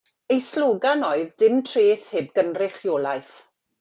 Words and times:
Eu 0.35 0.39
slogan 0.45 1.05
oedd 1.09 1.35
dim 1.43 1.59
treth 1.73 2.07
heb 2.17 2.33
gynrychiolaeth. 2.41 3.35